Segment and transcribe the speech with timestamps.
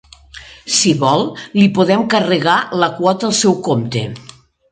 [0.75, 1.25] Si vol,
[1.59, 4.05] li podem carregar la quota al seu compte.